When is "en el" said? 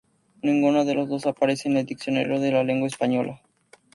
1.69-1.85